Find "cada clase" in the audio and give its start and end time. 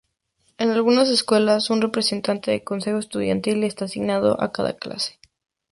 4.51-5.19